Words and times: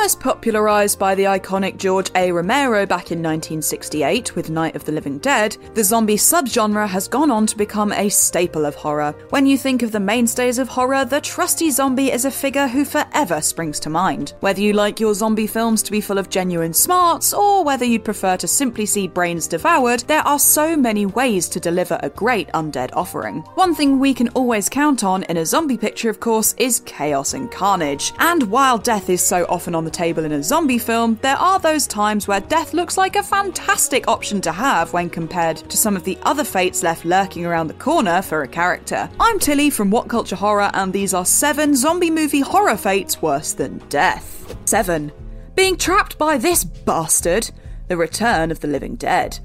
First 0.00 0.20
popularised 0.20 0.98
by 0.98 1.14
the 1.14 1.24
iconic 1.24 1.76
George 1.76 2.10
A. 2.14 2.32
Romero 2.32 2.86
back 2.86 3.12
in 3.12 3.18
1968 3.18 4.34
with 4.34 4.48
Night 4.48 4.74
of 4.74 4.82
the 4.86 4.92
Living 4.92 5.18
Dead, 5.18 5.58
the 5.74 5.84
zombie 5.84 6.16
subgenre 6.16 6.88
has 6.88 7.06
gone 7.06 7.30
on 7.30 7.46
to 7.46 7.54
become 7.54 7.92
a 7.92 8.08
staple 8.08 8.64
of 8.64 8.74
horror. 8.74 9.14
When 9.28 9.44
you 9.44 9.58
think 9.58 9.82
of 9.82 9.92
the 9.92 10.00
mainstays 10.00 10.56
of 10.56 10.68
horror, 10.70 11.04
the 11.04 11.20
trusty 11.20 11.70
zombie 11.70 12.10
is 12.10 12.24
a 12.24 12.30
figure 12.30 12.66
who 12.66 12.86
forever 12.86 13.42
springs 13.42 13.78
to 13.80 13.90
mind. 13.90 14.32
Whether 14.40 14.62
you 14.62 14.72
like 14.72 15.00
your 15.00 15.12
zombie 15.12 15.46
films 15.46 15.82
to 15.82 15.92
be 15.92 16.00
full 16.00 16.16
of 16.16 16.30
genuine 16.30 16.72
smarts, 16.72 17.34
or 17.34 17.62
whether 17.62 17.84
you'd 17.84 18.02
prefer 18.02 18.38
to 18.38 18.48
simply 18.48 18.86
see 18.86 19.06
brains 19.06 19.46
devoured, 19.46 20.00
there 20.06 20.26
are 20.26 20.38
so 20.38 20.78
many 20.78 21.04
ways 21.04 21.46
to 21.50 21.60
deliver 21.60 22.00
a 22.02 22.08
great 22.08 22.48
undead 22.52 22.88
offering. 22.94 23.42
One 23.54 23.74
thing 23.74 23.98
we 23.98 24.14
can 24.14 24.30
always 24.30 24.70
count 24.70 25.04
on 25.04 25.24
in 25.24 25.36
a 25.36 25.44
zombie 25.44 25.76
picture, 25.76 26.08
of 26.08 26.20
course, 26.20 26.54
is 26.56 26.80
chaos 26.86 27.34
and 27.34 27.50
carnage. 27.52 28.14
And 28.18 28.44
while 28.44 28.78
death 28.78 29.10
is 29.10 29.20
so 29.20 29.44
often 29.50 29.74
on 29.74 29.84
the 29.84 29.89
table 29.90 30.24
in 30.24 30.32
a 30.32 30.42
zombie 30.42 30.78
film, 30.78 31.18
there 31.22 31.36
are 31.36 31.58
those 31.58 31.86
times 31.86 32.26
where 32.26 32.40
death 32.40 32.72
looks 32.72 32.96
like 32.96 33.16
a 33.16 33.22
fantastic 33.22 34.08
option 34.08 34.40
to 34.40 34.52
have 34.52 34.92
when 34.92 35.10
compared 35.10 35.56
to 35.56 35.76
some 35.76 35.96
of 35.96 36.04
the 36.04 36.18
other 36.22 36.44
fates 36.44 36.82
left 36.82 37.04
lurking 37.04 37.44
around 37.44 37.66
the 37.66 37.74
corner 37.74 38.22
for 38.22 38.42
a 38.42 38.48
character. 38.48 39.10
I'm 39.20 39.38
Tilly 39.38 39.70
from 39.70 39.90
What 39.90 40.08
Culture 40.08 40.36
Horror, 40.36 40.70
and 40.74 40.92
these 40.92 41.12
are 41.12 41.26
seven 41.26 41.76
zombie 41.76 42.10
movie 42.10 42.40
horror 42.40 42.76
fates 42.76 43.20
worse 43.20 43.52
than 43.52 43.78
death. 43.88 44.56
7. 44.64 45.12
Being 45.54 45.76
trapped 45.76 46.16
by 46.16 46.38
this 46.38 46.64
bastard, 46.64 47.50
The 47.88 47.96
Return 47.96 48.50
of 48.50 48.60
the 48.60 48.68
Living 48.68 48.96
Dead. 48.96 49.38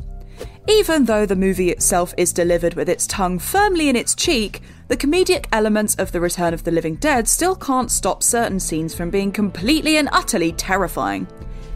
Even 0.68 1.06
though 1.06 1.26
the 1.26 1.36
movie 1.36 1.70
itself 1.70 2.14
is 2.18 2.34
delivered 2.34 2.74
with 2.74 2.90
its 2.90 3.06
tongue 3.08 3.38
firmly 3.38 3.90
in 3.90 3.96
its 3.96 4.16
cheek, 4.16 4.62
the 4.88 4.98
comedic 4.98 5.46
elements 5.52 5.96
of 5.96 6.12
The 6.12 6.22
Return 6.22 6.54
of 6.54 6.64
the 6.64 6.72
Living 6.72 6.96
Dead 6.96 7.28
still 7.28 7.56
can't 7.56 7.90
stop 7.90 8.22
certain 8.22 8.60
scenes 8.60 8.94
from 8.94 9.10
being 9.10 9.32
completely 9.32 9.98
and 9.98 10.10
utterly 10.12 10.52
terrifying. 10.52 11.28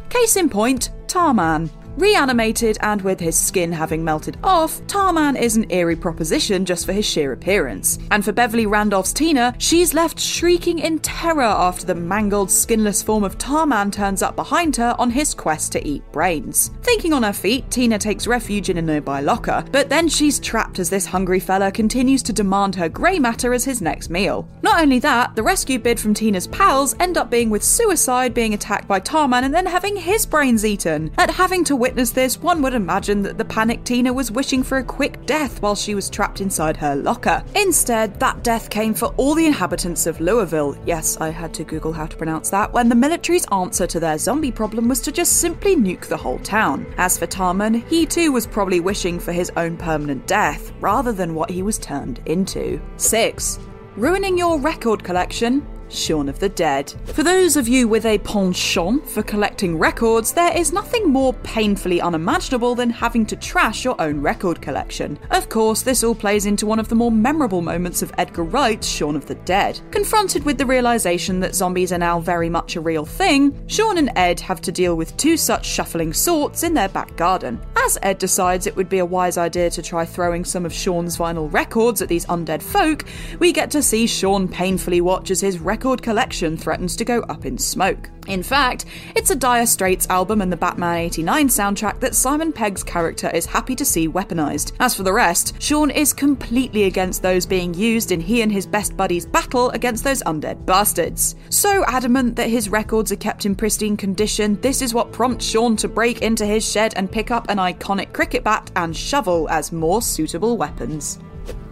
Case 0.10 0.36
in 0.36 0.50
point, 0.50 0.92
Tarman. 1.08 1.70
Reanimated 2.00 2.78
and 2.80 3.02
with 3.02 3.20
his 3.20 3.38
skin 3.38 3.74
having 3.74 4.06
melted 4.06 4.38
off, 4.42 4.80
Tarman 4.88 5.38
is 5.38 5.58
an 5.58 5.70
eerie 5.70 5.98
proposition 5.98 6.64
just 6.64 6.86
for 6.86 6.94
his 6.94 7.06
sheer 7.06 7.34
appearance. 7.34 8.00
And 8.10 8.24
for 8.24 8.32
Beverly 8.32 8.66
Randolph's 8.66 9.12
Tina, 9.12 9.54
she's 9.58 9.94
left 9.94 10.18
shrieking 10.18 10.80
in 10.80 11.00
terror 11.00 11.42
after 11.42 11.86
the 11.86 11.96
mangled, 11.96 12.52
skinless 12.52 13.04
form 13.04 13.26
of 13.26 13.38
Tarman 13.38 13.92
turns 13.92 14.22
up 14.22 14.38
behind 14.38 14.78
her 14.78 14.96
on 14.98 15.10
his 15.10 15.34
quest 15.34 15.74
to 15.74 15.86
eat 15.86 16.02
brains. 16.14 16.72
Thinking 16.84 17.12
on 17.12 17.24
her 17.24 17.34
feet, 17.34 17.70
Tina 17.70 18.00
takes 18.00 18.28
refuge 18.28 18.70
in 18.70 18.78
a 18.78 18.82
nearby 18.82 19.20
locker, 19.20 19.66
but 19.74 19.90
then 19.90 20.08
she's 20.08 20.40
trapped 20.40 20.80
as 20.80 20.90
this 20.90 21.06
hungry 21.06 21.42
fella 21.42 21.70
continues 21.70 22.24
to 22.24 22.32
demand 22.32 22.76
her 22.76 22.88
grey 22.88 23.20
matter 23.20 23.54
as 23.54 23.66
his 23.66 23.82
next 23.82 24.10
meal. 24.10 24.48
Not 24.62 24.80
only 24.80 25.00
that, 25.00 25.36
the 25.36 25.44
rescue 25.44 25.78
bid 25.78 26.00
from 26.00 26.14
Tina's 26.14 26.48
pals 26.48 26.96
end 26.98 27.18
up 27.18 27.30
being 27.30 27.50
with 27.50 27.62
suicide, 27.62 28.34
being 28.34 28.54
attacked 28.54 28.88
by 28.88 29.02
Tarman, 29.02 29.44
and 29.44 29.54
then 29.54 29.66
having 29.66 29.98
his 29.98 30.26
brains 30.26 30.64
eaten. 30.64 31.12
At 31.18 31.32
having 31.32 31.66
to 31.66 31.76
witness 31.76 31.89
this, 31.96 32.42
one 32.42 32.62
would 32.62 32.74
imagine 32.74 33.22
that 33.24 33.38
the 33.38 33.46
panicked 33.46 33.86
Tina 33.86 34.12
was 34.12 34.32
wishing 34.32 34.64
for 34.64 34.78
a 34.78 34.84
quick 34.84 35.26
death 35.26 35.62
while 35.62 35.76
she 35.76 35.96
was 35.96 36.10
trapped 36.10 36.42
inside 36.42 36.78
her 36.78 36.96
locker. 36.96 37.44
Instead, 37.56 38.20
that 38.20 38.44
death 38.44 38.70
came 38.70 38.94
for 38.94 39.08
all 39.18 39.36
the 39.36 39.46
inhabitants 39.46 40.06
of 40.06 40.20
Louisville. 40.20 40.78
Yes, 40.86 41.18
I 41.18 41.30
had 41.30 41.54
to 41.56 41.64
Google 41.64 41.94
how 41.94 42.06
to 42.06 42.18
pronounce 42.18 42.50
that, 42.50 42.72
when 42.74 42.90
the 42.90 42.96
military's 42.96 43.48
answer 43.52 43.88
to 43.88 44.00
their 44.00 44.18
zombie 44.18 44.52
problem 44.52 44.88
was 44.88 45.02
to 45.02 45.12
just 45.12 45.38
simply 45.38 45.76
nuke 45.76 46.08
the 46.08 46.18
whole 46.18 46.40
town. 46.40 46.86
As 46.98 47.18
for 47.18 47.28
Tarman, 47.28 47.88
he 47.88 48.06
too 48.06 48.32
was 48.32 48.48
probably 48.48 48.80
wishing 48.80 49.20
for 49.20 49.32
his 49.32 49.52
own 49.58 49.78
permanent 49.78 50.28
death, 50.28 50.72
rather 50.80 51.12
than 51.12 51.36
what 51.36 51.50
he 51.50 51.64
was 51.64 51.78
turned 51.78 52.22
into. 52.26 52.82
6. 52.98 53.60
Ruining 53.96 54.38
your 54.38 54.60
record 54.60 55.04
collection? 55.04 55.66
Shaun 55.90 56.30
of 56.30 56.40
the 56.40 56.50
Dead. 56.50 56.94
For 57.06 57.24
those 57.24 57.58
of 57.58 57.68
you 57.68 57.88
with 57.88 58.06
a 58.06 58.20
penchant 58.20 59.08
for 59.08 59.24
collecting 59.24 59.78
records, 59.78 60.32
there 60.32 60.56
is 60.56 60.72
nothing 60.72 61.10
more 61.10 61.34
painfully 61.34 62.02
unimaginable 62.02 62.76
than 62.76 62.90
having 62.90 63.26
to 63.28 63.36
trash 63.36 63.84
your 63.84 64.00
own 64.02 64.22
record 64.22 64.62
collection. 64.62 65.20
Of 65.32 65.50
course, 65.50 65.82
this 65.82 66.04
all 66.04 66.16
plays 66.16 66.46
into 66.46 66.66
one 66.66 66.80
of 66.80 66.90
the 66.90 66.96
more 66.96 67.12
memorable 67.12 67.62
moments 67.62 68.02
of 68.02 68.14
Edgar 68.18 68.44
Wright's 68.44 68.88
Shaun 68.88 69.16
of 69.16 69.26
the 69.26 69.36
Dead. 69.36 69.80
Confronted 69.92 70.46
with 70.46 70.58
the 70.58 70.66
realization 70.66 71.40
that 71.40 71.56
zombies 71.56 71.92
are 71.92 71.98
now 71.98 72.20
very 72.20 72.50
much 72.50 72.76
a 72.76 72.82
real 72.82 73.06
thing, 73.06 73.68
Shaun 73.68 73.98
and 73.98 74.12
Ed 74.16 74.40
have 74.40 74.62
to 74.62 74.72
deal 74.72 74.96
with 74.96 75.16
two 75.18 75.38
such 75.38 75.66
shuffling 75.66 76.14
sorts 76.14 76.64
in 76.64 76.74
their 76.74 76.90
back 76.90 77.16
garden. 77.16 77.60
As 77.86 77.98
Ed 78.04 78.18
decides 78.18 78.68
it 78.68 78.76
would 78.76 78.90
be 78.90 79.00
a 79.00 79.06
wise 79.06 79.38
idea 79.38 79.70
to 79.70 79.82
try 79.82 80.06
throwing 80.06 80.44
some 80.44 80.66
of 80.66 80.74
Shaun's 80.74 81.18
vinyl 81.18 81.52
records 81.52 82.02
at 82.02 82.10
these 82.10 82.26
undead 82.26 82.62
folk, 82.62 83.06
we 83.40 83.52
get 83.52 83.72
to 83.72 83.82
see 83.82 84.06
Shaun 84.06 84.48
painfully 84.48 85.02
watch 85.02 85.32
as 85.32 85.40
his 85.40 85.60
record 85.60 86.02
collection 86.02 86.58
threatens 86.58 86.96
to 86.98 87.06
go 87.06 87.22
up 87.22 87.46
in 87.46 87.58
smoke. 87.58 88.10
In 88.28 88.44
fact, 88.44 88.86
it's 89.16 89.32
a 89.32 89.36
Dire 89.36 89.66
Straits 89.66 90.08
album 90.10 90.42
and 90.42 90.52
the 90.52 90.58
Batman 90.58 90.98
89 90.98 91.48
soundtrack 91.48 92.00
that 92.02 92.14
Simon 92.14 92.54
Pegg's 92.54 92.84
character 92.84 93.30
is 93.32 93.48
happy 93.48 93.76
to 93.76 93.86
see 93.86 94.08
weaponized. 94.08 94.74
As 94.80 94.94
for 94.94 95.02
the 95.02 95.14
rest, 95.14 95.60
Shaun 95.60 95.90
is 95.90 96.14
completely 96.14 96.84
against 96.84 97.24
those 97.24 97.48
being 97.48 97.74
used 97.74 98.12
in 98.12 98.20
he 98.20 98.44
and 98.44 98.52
his 98.52 98.68
best 98.68 98.96
buddy's 98.96 99.26
battle 99.26 99.72
against 99.72 100.04
those 100.04 100.22
undead 100.24 100.64
bastards. 100.66 101.36
So 101.50 101.84
adamant 101.86 102.36
that 102.36 102.50
his 102.50 102.70
records 102.70 103.12
are 103.12 103.16
kept 103.16 103.48
in 103.48 103.56
pristine 103.56 103.98
condition, 103.98 104.62
this 104.62 104.84
is 104.84 104.94
what 104.94 105.12
prompts 105.12 105.46
Shaun 105.46 105.76
to 105.78 105.88
break 105.88 106.22
into 106.22 106.46
his 106.46 106.70
shed 106.70 106.94
and 106.98 107.12
pick 107.12 107.32
up 107.32 107.50
an 107.50 107.58
iconic 107.74 108.14
cricket 108.14 108.44
bat 108.44 108.72
and 108.76 108.96
shovel 108.96 109.50
as 109.50 109.72
more 109.72 110.02
suitable 110.02 110.58
weapons. 110.58 111.20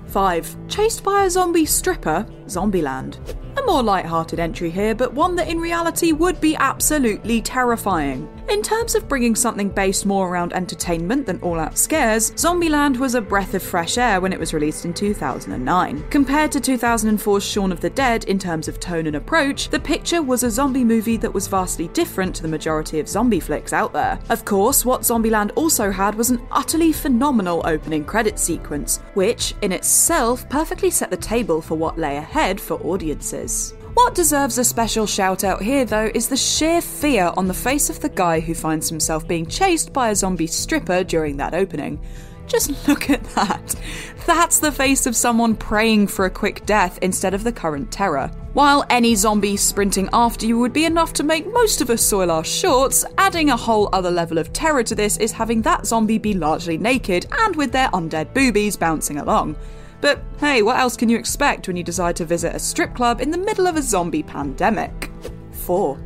5. 0.07 0.67
Chased 0.67 1.03
by 1.03 1.25
a 1.25 1.29
zombie 1.29 1.65
stripper, 1.65 2.25
Zombieland. 2.45 3.19
A 3.57 3.65
more 3.65 3.83
light-hearted 3.83 4.39
entry 4.39 4.69
here, 4.69 4.95
but 4.95 5.13
one 5.13 5.35
that 5.35 5.49
in 5.49 5.59
reality 5.59 6.11
would 6.11 6.39
be 6.39 6.55
absolutely 6.55 7.41
terrifying. 7.41 8.29
In 8.49 8.61
terms 8.61 8.95
of 8.95 9.09
bringing 9.09 9.35
something 9.35 9.67
based 9.67 10.05
more 10.05 10.29
around 10.29 10.53
entertainment 10.53 11.25
than 11.25 11.41
all-out 11.41 11.77
scares, 11.77 12.31
Zombieland 12.31 12.95
was 12.95 13.13
a 13.13 13.21
breath 13.21 13.53
of 13.53 13.61
fresh 13.61 13.97
air 13.97 14.21
when 14.21 14.31
it 14.31 14.39
was 14.39 14.53
released 14.53 14.85
in 14.85 14.93
2009. 14.93 16.05
Compared 16.09 16.53
to 16.53 16.61
2004's 16.61 17.43
Shaun 17.43 17.73
of 17.73 17.81
the 17.81 17.89
Dead 17.89 18.23
in 18.23 18.39
terms 18.39 18.69
of 18.69 18.79
tone 18.79 19.05
and 19.05 19.17
approach, 19.17 19.67
the 19.67 19.79
picture 19.79 20.21
was 20.21 20.43
a 20.43 20.49
zombie 20.49 20.85
movie 20.85 21.17
that 21.17 21.33
was 21.33 21.47
vastly 21.47 21.89
different 21.89 22.33
to 22.37 22.41
the 22.41 22.47
majority 22.47 23.01
of 23.01 23.09
zombie 23.09 23.41
flicks 23.41 23.73
out 23.73 23.91
there. 23.91 24.17
Of 24.29 24.45
course, 24.45 24.85
what 24.85 25.01
Zombieland 25.01 25.51
also 25.55 25.91
had 25.91 26.15
was 26.15 26.29
an 26.29 26.41
utterly 26.49 26.93
phenomenal 26.93 27.61
opening 27.65 28.05
credit 28.05 28.39
sequence, 28.39 28.99
which 29.13 29.55
in 29.61 29.73
itself 29.73 30.47
perfectly 30.49 30.89
set 30.89 31.09
the 31.09 31.17
table 31.17 31.61
for 31.61 31.75
what 31.75 31.99
lay 31.99 32.15
ahead 32.15 32.61
for 32.61 32.81
audiences. 32.81 33.73
What 33.93 34.15
deserves 34.15 34.57
a 34.57 34.63
special 34.63 35.05
shout 35.05 35.43
out 35.43 35.61
here, 35.61 35.85
though, 35.85 36.11
is 36.13 36.27
the 36.27 36.37
sheer 36.37 36.81
fear 36.81 37.31
on 37.35 37.47
the 37.47 37.53
face 37.53 37.89
of 37.89 37.99
the 37.99 38.09
guy 38.09 38.39
who 38.39 38.53
finds 38.53 38.89
himself 38.89 39.27
being 39.27 39.45
chased 39.45 39.93
by 39.93 40.09
a 40.09 40.15
zombie 40.15 40.47
stripper 40.47 41.03
during 41.03 41.37
that 41.37 41.53
opening. 41.53 41.99
Just 42.47 42.71
look 42.87 43.09
at 43.09 43.23
that. 43.35 43.75
That's 44.25 44.59
the 44.59 44.71
face 44.71 45.05
of 45.05 45.15
someone 45.15 45.55
praying 45.55 46.07
for 46.07 46.25
a 46.25 46.29
quick 46.29 46.65
death 46.65 46.97
instead 47.01 47.33
of 47.33 47.43
the 47.43 47.51
current 47.51 47.91
terror. 47.91 48.31
While 48.53 48.85
any 48.89 49.13
zombie 49.15 49.57
sprinting 49.57 50.09
after 50.13 50.45
you 50.45 50.57
would 50.57 50.73
be 50.73 50.85
enough 50.85 51.13
to 51.13 51.23
make 51.23 51.51
most 51.51 51.81
of 51.81 51.89
us 51.89 52.01
soil 52.01 52.31
our 52.31 52.43
shorts, 52.43 53.05
adding 53.17 53.49
a 53.49 53.57
whole 53.57 53.89
other 53.93 54.09
level 54.09 54.37
of 54.37 54.51
terror 54.51 54.83
to 54.83 54.95
this 54.95 55.17
is 55.17 55.31
having 55.31 55.61
that 55.61 55.85
zombie 55.85 56.17
be 56.17 56.33
largely 56.33 56.77
naked 56.77 57.27
and 57.31 57.55
with 57.55 57.71
their 57.71 57.89
undead 57.89 58.33
boobies 58.33 58.75
bouncing 58.75 59.17
along. 59.17 59.55
But 60.01 60.21
hey, 60.39 60.61
what 60.61 60.77
else 60.77 60.95
can 60.95 61.09
you 61.09 61.17
expect 61.17 61.67
when 61.67 61.75
you 61.75 61.83
decide 61.83 62.15
to 62.17 62.25
visit 62.25 62.55
a 62.55 62.59
strip 62.59 62.93
club 62.95 63.21
in 63.21 63.31
the 63.31 63.37
middle 63.37 63.67
of 63.67 63.75
a 63.75 63.81
zombie 63.81 64.23
pandemic? 64.23 65.11
4. 65.51 65.99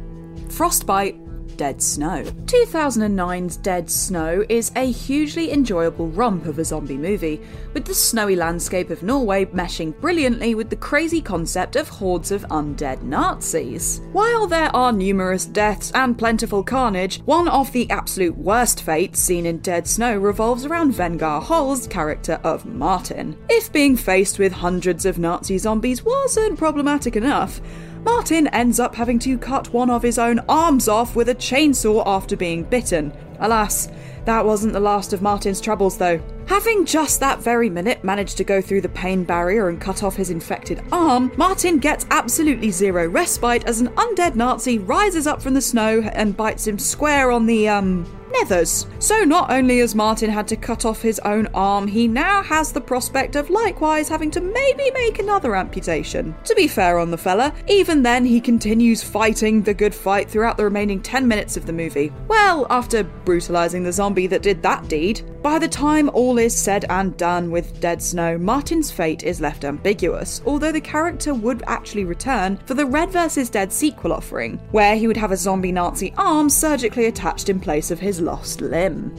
Frostbite 0.49 1.19
Dead 1.57 1.81
Snow. 1.81 2.23
2009's 2.45 3.57
Dead 3.57 3.89
Snow 3.89 4.45
is 4.49 4.71
a 4.75 4.91
hugely 4.91 5.51
enjoyable 5.51 6.07
romp 6.07 6.45
of 6.45 6.59
a 6.59 6.65
zombie 6.65 6.97
movie, 6.97 7.41
with 7.73 7.85
the 7.85 7.93
snowy 7.93 8.35
landscape 8.35 8.89
of 8.89 9.03
Norway 9.03 9.45
meshing 9.45 9.99
brilliantly 10.01 10.55
with 10.55 10.69
the 10.69 10.75
crazy 10.75 11.21
concept 11.21 11.75
of 11.75 11.87
hordes 11.87 12.31
of 12.31 12.43
undead 12.49 13.01
Nazis. 13.03 14.01
While 14.11 14.47
there 14.47 14.75
are 14.75 14.91
numerous 14.91 15.45
deaths 15.45 15.91
and 15.93 16.17
plentiful 16.17 16.63
carnage, 16.63 17.19
one 17.25 17.47
of 17.47 17.71
the 17.71 17.89
absolute 17.89 18.37
worst 18.37 18.83
fates 18.83 19.19
seen 19.19 19.45
in 19.45 19.59
Dead 19.59 19.87
Snow 19.87 20.17
revolves 20.17 20.65
around 20.65 20.93
Vegar 20.93 21.41
Hoel's 21.41 21.87
character 21.87 22.39
of 22.43 22.65
Martin. 22.65 23.37
If 23.49 23.71
being 23.71 23.95
faced 23.95 24.39
with 24.39 24.51
hundreds 24.51 25.05
of 25.05 25.19
Nazi 25.19 25.57
zombies 25.57 26.03
wasn't 26.03 26.57
problematic 26.57 27.15
enough, 27.15 27.61
Martin 28.03 28.47
ends 28.47 28.79
up 28.79 28.95
having 28.95 29.19
to 29.19 29.37
cut 29.37 29.71
one 29.73 29.89
of 29.89 30.01
his 30.01 30.17
own 30.17 30.39
arms 30.49 30.87
off 30.87 31.15
with 31.15 31.29
a 31.29 31.35
chainsaw 31.35 32.03
after 32.05 32.35
being 32.35 32.63
bitten. 32.63 33.13
Alas, 33.39 33.89
that 34.25 34.45
wasn't 34.45 34.73
the 34.73 34.79
last 34.79 35.13
of 35.13 35.21
Martin's 35.21 35.61
troubles, 35.61 35.97
though. 35.97 36.21
Having 36.47 36.85
just 36.85 37.19
that 37.19 37.39
very 37.39 37.69
minute 37.69 38.03
managed 38.03 38.37
to 38.37 38.43
go 38.43 38.61
through 38.61 38.81
the 38.81 38.89
pain 38.89 39.23
barrier 39.23 39.69
and 39.69 39.79
cut 39.79 40.03
off 40.03 40.15
his 40.15 40.29
infected 40.29 40.83
arm, 40.91 41.31
Martin 41.37 41.77
gets 41.77 42.05
absolutely 42.11 42.71
zero 42.71 43.07
respite 43.07 43.63
as 43.65 43.81
an 43.81 43.87
undead 43.89 44.35
Nazi 44.35 44.77
rises 44.77 45.27
up 45.27 45.41
from 45.41 45.53
the 45.53 45.61
snow 45.61 46.01
and 46.13 46.35
bites 46.35 46.67
him 46.67 46.77
square 46.77 47.31
on 47.31 47.45
the, 47.45 47.69
um, 47.69 48.05
nethers. 48.31 48.87
So 49.01 49.23
not 49.23 49.51
only 49.51 49.79
has 49.79 49.95
Martin 49.95 50.29
had 50.29 50.47
to 50.49 50.55
cut 50.55 50.85
off 50.85 51.01
his 51.01 51.19
own 51.19 51.47
arm, 51.53 51.87
he 51.87 52.07
now 52.07 52.41
has 52.43 52.71
the 52.71 52.81
prospect 52.81 53.35
of 53.35 53.49
likewise 53.49 54.09
having 54.09 54.31
to 54.31 54.41
maybe 54.41 54.91
make 54.91 55.19
another 55.19 55.55
amputation. 55.55 56.35
To 56.45 56.55
be 56.55 56.67
fair 56.67 56.99
on 56.99 57.11
the 57.11 57.17
fella, 57.17 57.53
even 57.67 58.03
then 58.03 58.25
he 58.25 58.41
continues 58.41 59.03
fighting 59.03 59.61
the 59.61 59.73
good 59.73 59.95
fight 59.95 60.29
throughout 60.29 60.57
the 60.57 60.63
remaining 60.63 61.01
10 61.01 61.27
minutes 61.27 61.57
of 61.57 61.65
the 61.65 61.73
movie. 61.73 62.11
Well, 62.27 62.67
after 62.69 63.03
brutalizing 63.03 63.83
the 63.83 63.91
zombie 63.91 64.27
that 64.27 64.41
did 64.41 64.61
that 64.63 64.87
deed, 64.87 65.21
by 65.41 65.57
the 65.57 65.67
time 65.67 66.09
all 66.13 66.37
is 66.37 66.55
said 66.55 66.85
and 66.89 67.17
done 67.17 67.49
with 67.49 67.79
Dead 67.79 68.01
Snow, 68.01 68.37
Martin's 68.37 68.91
fate 68.91 69.23
is 69.23 69.41
left 69.41 69.65
ambiguous, 69.65 70.41
although 70.45 70.71
the 70.71 70.79
character 70.81 71.33
would 71.33 71.63
actually 71.65 72.05
return 72.05 72.57
for 72.65 72.75
the 72.75 72.85
Red 72.85 73.09
vs. 73.09 73.49
Dead 73.49 73.73
sequel 73.73 74.13
offering, 74.13 74.57
where 74.71 74.95
he 74.95 75.07
would 75.07 75.17
have 75.17 75.31
a 75.31 75.37
zombie 75.37 75.71
Nazi 75.71 76.13
arm 76.17 76.49
surgically 76.49 77.05
attached 77.05 77.49
in 77.49 77.59
place 77.59 77.89
of 77.89 77.99
his 77.99 78.21
lost 78.21 78.61
limb. 78.61 79.11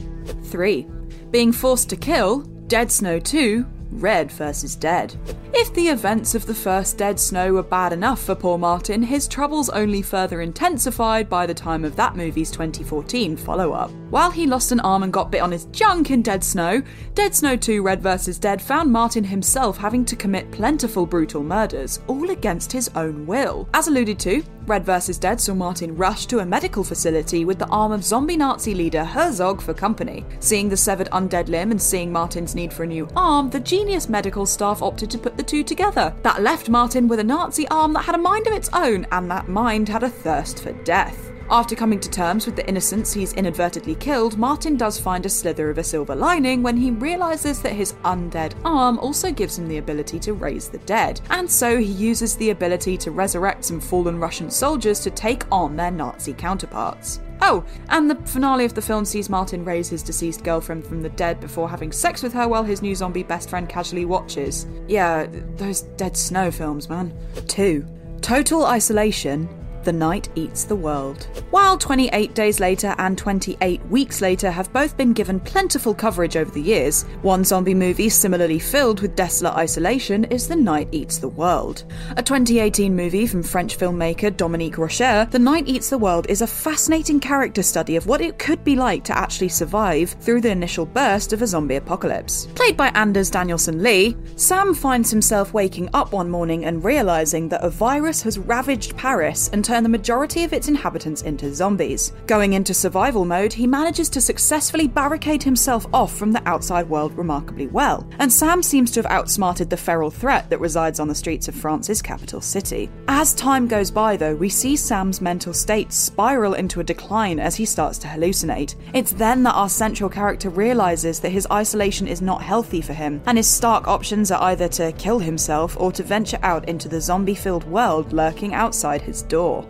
3. 0.45 0.87
Being 1.31 1.51
forced 1.51 1.89
to 1.89 1.97
kill, 1.97 2.41
Dead 2.67 2.91
Snow 2.91 3.19
2 3.19 3.65
Red 3.99 4.31
vs. 4.31 4.75
Dead. 4.75 5.15
If 5.55 5.71
the 5.73 5.89
events 5.89 6.33
of 6.33 6.45
the 6.47 6.53
first 6.53 6.97
Dead 6.97 7.19
Snow 7.19 7.53
were 7.53 7.63
bad 7.63 7.93
enough 7.93 8.23
for 8.23 8.33
poor 8.33 8.57
Martin, 8.57 9.03
his 9.03 9.27
troubles 9.27 9.69
only 9.69 10.01
further 10.01 10.41
intensified 10.41 11.29
by 11.29 11.45
the 11.45 11.53
time 11.53 11.85
of 11.85 11.95
that 11.95 12.15
movie's 12.15 12.49
2014 12.49 13.37
follow 13.37 13.71
up. 13.71 13.91
While 14.09 14.31
he 14.31 14.47
lost 14.47 14.71
an 14.71 14.79
arm 14.79 15.03
and 15.03 15.13
got 15.13 15.31
bit 15.31 15.41
on 15.41 15.51
his 15.51 15.65
junk 15.65 16.09
in 16.11 16.21
Dead 16.21 16.43
Snow, 16.43 16.81
Dead 17.13 17.35
Snow 17.35 17.55
2 17.55 17.83
Red 17.83 18.01
vs. 18.01 18.39
Dead 18.39 18.61
found 18.61 18.91
Martin 18.91 19.23
himself 19.23 19.77
having 19.77 20.05
to 20.05 20.15
commit 20.15 20.51
plentiful 20.51 21.05
brutal 21.05 21.43
murders, 21.43 21.99
all 22.07 22.31
against 22.31 22.71
his 22.71 22.89
own 22.95 23.25
will. 23.27 23.69
As 23.73 23.87
alluded 23.87 24.19
to, 24.19 24.43
Red 24.65 24.85
vs. 24.85 25.17
Dead 25.17 25.41
saw 25.41 25.53
Martin 25.53 25.95
rush 25.95 26.25
to 26.27 26.39
a 26.39 26.45
medical 26.45 26.83
facility 26.83 27.43
with 27.43 27.59
the 27.59 27.67
arm 27.67 27.91
of 27.91 28.03
zombie 28.03 28.37
Nazi 28.37 28.73
leader 28.73 29.03
Herzog 29.03 29.61
for 29.61 29.73
company. 29.73 30.25
Seeing 30.39 30.69
the 30.69 30.77
severed 30.77 31.09
undead 31.11 31.49
limb 31.49 31.71
and 31.71 31.81
seeing 31.81 32.11
Martin's 32.11 32.55
need 32.55 32.71
for 32.71 32.83
a 32.83 32.87
new 32.87 33.07
arm, 33.15 33.49
the 33.49 33.59
genius 33.83 34.07
medical 34.07 34.45
staff 34.45 34.81
opted 34.81 35.11
to 35.11 35.17
put 35.17 35.35
the 35.35 35.43
two 35.43 35.61
together. 35.61 36.15
That 36.21 36.41
left 36.41 36.69
Martin 36.69 37.09
with 37.09 37.19
a 37.19 37.23
Nazi 37.23 37.67
arm 37.67 37.91
that 37.93 38.05
had 38.05 38.15
a 38.15 38.17
mind 38.17 38.47
of 38.47 38.53
its 38.53 38.69
own, 38.71 39.05
and 39.11 39.29
that 39.29 39.49
mind 39.49 39.89
had 39.89 40.03
a 40.03 40.09
thirst 40.09 40.63
for 40.63 40.71
death. 40.85 41.31
After 41.49 41.75
coming 41.75 41.99
to 41.99 42.09
terms 42.09 42.45
with 42.45 42.55
the 42.55 42.65
innocents 42.65 43.11
he's 43.11 43.33
inadvertently 43.33 43.95
killed, 43.95 44.37
Martin 44.37 44.77
does 44.77 44.97
find 44.97 45.25
a 45.25 45.29
slither 45.29 45.69
of 45.69 45.79
a 45.79 45.83
silver 45.83 46.15
lining 46.15 46.63
when 46.63 46.77
he 46.77 46.91
realizes 46.91 47.61
that 47.61 47.73
his 47.73 47.91
undead 48.05 48.53
arm 48.63 48.97
also 48.99 49.33
gives 49.33 49.59
him 49.59 49.67
the 49.67 49.79
ability 49.79 50.17
to 50.19 50.31
raise 50.31 50.69
the 50.69 50.77
dead, 50.77 51.19
and 51.29 51.51
so 51.51 51.77
he 51.77 51.83
uses 51.83 52.37
the 52.37 52.51
ability 52.51 52.95
to 52.99 53.11
resurrect 53.11 53.65
some 53.65 53.81
fallen 53.81 54.17
Russian 54.17 54.49
soldiers 54.49 55.01
to 55.01 55.11
take 55.11 55.43
on 55.51 55.75
their 55.75 55.91
Nazi 55.91 56.31
counterparts. 56.31 57.19
Oh, 57.45 57.65
and 57.89 58.09
the 58.09 58.15
finale 58.25 58.63
of 58.63 58.73
the 58.73 58.81
film 58.81 59.03
sees 59.03 59.29
Martin 59.29 59.65
raise 59.65 59.89
his 59.89 60.01
deceased 60.01 60.45
girlfriend 60.45 60.87
from 60.87 61.01
the 61.01 61.09
dead 61.09 61.41
before 61.41 61.69
having 61.69 61.91
sex 61.91 62.23
with 62.23 62.31
her 62.31 62.47
while 62.47 62.63
his 62.63 62.81
new 62.81 62.95
zombie 62.95 63.21
best 63.21 63.49
friend 63.49 63.67
casually 63.67 64.05
watches. 64.05 64.65
Yeah, 64.87 65.27
those 65.57 65.81
Dead 65.97 66.15
Snow 66.15 66.51
films, 66.51 66.87
man. 66.87 67.13
2. 67.49 67.85
Total 68.21 68.65
Isolation 68.65 69.49
the 69.83 69.93
Night 69.93 70.29
Eats 70.35 70.63
the 70.63 70.75
World. 70.75 71.27
While 71.49 71.77
28 71.77 72.33
Days 72.33 72.59
Later 72.59 72.95
and 72.97 73.17
28 73.17 73.85
Weeks 73.87 74.21
Later 74.21 74.49
have 74.49 74.71
both 74.71 74.95
been 74.95 75.13
given 75.13 75.39
plentiful 75.39 75.93
coverage 75.93 76.37
over 76.37 76.51
the 76.51 76.61
years, 76.61 77.03
one 77.21 77.43
zombie 77.43 77.73
movie 77.73 78.09
similarly 78.09 78.59
filled 78.59 79.01
with 79.01 79.15
desolate 79.15 79.53
isolation 79.53 80.23
is 80.25 80.47
The 80.47 80.55
Night 80.55 80.87
Eats 80.91 81.17
the 81.17 81.27
World. 81.27 81.83
A 82.17 82.23
2018 82.23 82.95
movie 82.95 83.27
from 83.27 83.43
French 83.43 83.77
filmmaker 83.77 84.35
Dominique 84.35 84.77
Rocher, 84.77 85.27
The 85.31 85.39
Night 85.39 85.67
Eats 85.67 85.89
the 85.89 85.97
World 85.97 86.27
is 86.29 86.41
a 86.41 86.47
fascinating 86.47 87.19
character 87.19 87.63
study 87.63 87.95
of 87.95 88.07
what 88.07 88.21
it 88.21 88.39
could 88.39 88.63
be 88.63 88.75
like 88.75 89.03
to 89.05 89.17
actually 89.17 89.49
survive 89.49 90.11
through 90.21 90.41
the 90.41 90.51
initial 90.51 90.85
burst 90.85 91.33
of 91.33 91.41
a 91.41 91.47
zombie 91.47 91.75
apocalypse. 91.75 92.47
Played 92.55 92.77
by 92.77 92.87
Anders 92.89 93.29
Danielsen 93.29 93.83
Lie, 93.83 94.15
Sam 94.35 94.73
finds 94.73 95.11
himself 95.11 95.53
waking 95.53 95.89
up 95.93 96.13
one 96.13 96.29
morning 96.29 96.65
and 96.65 96.83
realizing 96.83 97.49
that 97.49 97.63
a 97.63 97.69
virus 97.69 98.21
has 98.21 98.37
ravaged 98.37 98.95
Paris 98.95 99.49
and 99.51 99.63
turn 99.73 99.81
the 99.81 99.89
majority 99.89 100.43
of 100.43 100.53
its 100.53 100.67
inhabitants 100.67 101.23
into 101.23 101.51
zombies. 101.51 102.11
Going 102.27 102.53
into 102.53 102.75
survival 102.75 103.25
mode, 103.25 103.51
he 103.51 103.65
manages 103.65 104.07
to 104.09 104.21
successfully 104.21 104.87
barricade 104.87 105.41
himself 105.41 105.87
off 105.91 106.15
from 106.15 106.31
the 106.31 106.47
outside 106.47 106.87
world 106.87 107.17
remarkably 107.17 107.65
well, 107.65 108.07
and 108.19 108.31
Sam 108.31 108.61
seems 108.61 108.91
to 108.91 108.99
have 109.01 109.11
outsmarted 109.11 109.71
the 109.71 109.77
feral 109.77 110.11
threat 110.11 110.47
that 110.51 110.59
resides 110.59 110.99
on 110.99 111.07
the 111.07 111.15
streets 111.15 111.47
of 111.47 111.55
France's 111.55 112.03
capital 112.03 112.39
city. 112.39 112.87
As 113.07 113.33
time 113.33 113.67
goes 113.67 113.89
by, 113.89 114.15
though, 114.15 114.35
we 114.35 114.47
see 114.47 114.75
Sam's 114.75 115.21
mental 115.21 115.55
state 115.55 115.91
spiral 115.91 116.53
into 116.53 116.79
a 116.79 116.83
decline 116.83 117.39
as 117.39 117.55
he 117.55 117.65
starts 117.65 117.97
to 117.97 118.07
hallucinate. 118.07 118.75
It's 118.93 119.13
then 119.13 119.41
that 119.41 119.55
our 119.55 119.69
central 119.69 120.07
character 120.07 120.51
realizes 120.51 121.19
that 121.21 121.31
his 121.31 121.47
isolation 121.51 122.07
is 122.07 122.21
not 122.21 122.43
healthy 122.43 122.81
for 122.81 122.93
him, 122.93 123.23
and 123.25 123.39
his 123.39 123.47
stark 123.47 123.87
options 123.87 124.29
are 124.29 124.43
either 124.51 124.67
to 124.67 124.91
kill 124.91 125.17
himself 125.17 125.75
or 125.79 125.91
to 125.93 126.03
venture 126.03 126.39
out 126.43 126.69
into 126.69 126.87
the 126.87 127.01
zombie 127.01 127.33
filled 127.33 127.63
world 127.63 128.13
lurking 128.13 128.53
outside 128.53 129.01
his 129.01 129.23
door. 129.23 129.62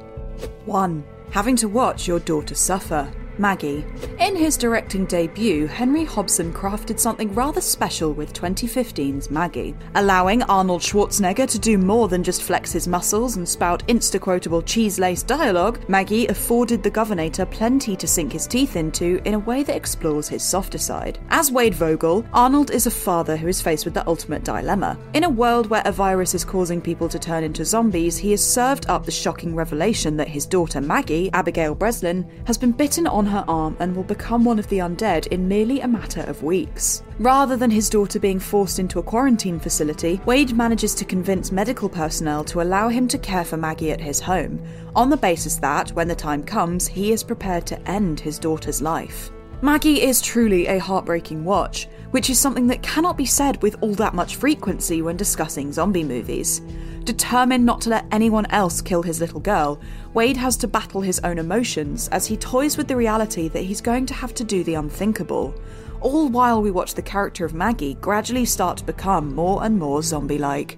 1. 0.65 1.03
Having 1.31 1.55
to 1.57 1.67
watch 1.67 2.07
your 2.07 2.19
daughter 2.19 2.55
suffer. 2.55 3.11
Maggie. 3.37 3.85
In 4.19 4.35
his 4.35 4.57
directing 4.57 5.05
debut, 5.05 5.67
Henry 5.67 6.05
Hobson 6.05 6.53
crafted 6.53 6.99
something 6.99 7.33
rather 7.33 7.61
special 7.61 8.13
with 8.13 8.33
2015's 8.33 9.31
Maggie, 9.31 9.75
allowing 9.95 10.43
Arnold 10.43 10.81
Schwarzenegger 10.81 11.49
to 11.49 11.59
do 11.59 11.77
more 11.77 12.07
than 12.07 12.23
just 12.23 12.43
flex 12.43 12.71
his 12.71 12.87
muscles 12.87 13.37
and 13.37 13.47
spout 13.47 13.85
insta-quotable 13.87 14.61
cheese-laced 14.61 15.27
dialogue. 15.27 15.79
Maggie 15.89 16.27
afforded 16.27 16.83
the 16.83 16.91
Governator 16.91 17.49
plenty 17.49 17.95
to 17.95 18.07
sink 18.07 18.31
his 18.31 18.47
teeth 18.47 18.75
into 18.75 19.21
in 19.25 19.33
a 19.33 19.39
way 19.39 19.63
that 19.63 19.75
explores 19.75 20.27
his 20.27 20.43
softer 20.43 20.77
side. 20.77 21.19
As 21.29 21.51
Wade 21.51 21.73
Vogel, 21.73 22.25
Arnold 22.33 22.71
is 22.71 22.87
a 22.87 22.91
father 22.91 23.35
who 23.35 23.47
is 23.47 23.61
faced 23.61 23.85
with 23.85 23.93
the 23.93 24.07
ultimate 24.07 24.43
dilemma. 24.43 24.97
In 25.13 25.23
a 25.23 25.29
world 25.29 25.69
where 25.69 25.83
a 25.85 25.91
virus 25.91 26.33
is 26.33 26.45
causing 26.45 26.81
people 26.81 27.09
to 27.09 27.19
turn 27.19 27.43
into 27.43 27.65
zombies, 27.65 28.17
he 28.17 28.31
has 28.31 28.43
served 28.43 28.87
up 28.87 29.05
the 29.05 29.11
shocking 29.11 29.55
revelation 29.55 30.17
that 30.17 30.27
his 30.27 30.45
daughter 30.45 30.81
Maggie, 30.81 31.31
Abigail 31.33 31.75
Breslin, 31.75 32.29
has 32.45 32.57
been 32.57 32.71
bitten 32.71 33.07
on 33.07 33.22
her 33.25 33.43
arm 33.47 33.75
and 33.79 33.95
will 33.95 34.03
become 34.03 34.45
one 34.45 34.59
of 34.59 34.69
the 34.69 34.77
undead 34.77 35.27
in 35.27 35.47
merely 35.47 35.81
a 35.81 35.87
matter 35.87 36.21
of 36.21 36.43
weeks. 36.43 37.03
Rather 37.19 37.57
than 37.57 37.71
his 37.71 37.89
daughter 37.89 38.19
being 38.19 38.39
forced 38.39 38.79
into 38.79 38.99
a 38.99 39.03
quarantine 39.03 39.59
facility, 39.59 40.21
Wade 40.25 40.55
manages 40.55 40.95
to 40.95 41.05
convince 41.05 41.51
medical 41.51 41.89
personnel 41.89 42.43
to 42.45 42.61
allow 42.61 42.87
him 42.87 43.07
to 43.07 43.17
care 43.17 43.43
for 43.43 43.57
Maggie 43.57 43.91
at 43.91 43.99
his 43.99 44.19
home, 44.19 44.61
on 44.95 45.09
the 45.09 45.17
basis 45.17 45.57
that, 45.57 45.91
when 45.91 46.07
the 46.07 46.15
time 46.15 46.43
comes, 46.43 46.87
he 46.87 47.11
is 47.11 47.23
prepared 47.23 47.65
to 47.65 47.89
end 47.89 48.19
his 48.19 48.39
daughter's 48.39 48.81
life. 48.81 49.32
Maggie 49.63 50.01
is 50.01 50.21
truly 50.21 50.67
a 50.67 50.77
heartbreaking 50.77 51.45
watch, 51.45 51.87
which 52.11 52.29
is 52.29 52.37
something 52.37 52.67
that 52.67 52.83
cannot 52.83 53.15
be 53.15 53.25
said 53.25 53.61
with 53.61 53.77
all 53.79 53.93
that 53.93 54.13
much 54.13 54.35
frequency 54.35 55.01
when 55.01 55.15
discussing 55.15 55.71
zombie 55.71 56.03
movies. 56.03 56.59
Determined 57.05 57.65
not 57.65 57.79
to 57.79 57.89
let 57.89 58.05
anyone 58.11 58.45
else 58.47 58.81
kill 58.81 59.01
his 59.01 59.21
little 59.21 59.39
girl, 59.39 59.79
Wade 60.13 60.35
has 60.35 60.57
to 60.57 60.67
battle 60.67 60.99
his 60.99 61.21
own 61.21 61.37
emotions 61.37 62.09
as 62.09 62.25
he 62.25 62.35
toys 62.35 62.75
with 62.75 62.89
the 62.89 62.97
reality 62.97 63.47
that 63.47 63.61
he's 63.63 63.79
going 63.79 64.05
to 64.07 64.13
have 64.13 64.33
to 64.33 64.43
do 64.43 64.65
the 64.65 64.73
unthinkable. 64.73 65.55
All 66.01 66.27
while 66.27 66.61
we 66.61 66.69
watch 66.69 66.93
the 66.93 67.01
character 67.01 67.45
of 67.45 67.53
Maggie 67.53 67.93
gradually 67.93 68.43
start 68.43 68.79
to 68.79 68.83
become 68.83 69.33
more 69.33 69.63
and 69.63 69.79
more 69.79 70.01
zombie 70.01 70.39
like. 70.39 70.77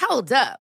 Hold 0.00 0.32
up. 0.32 0.58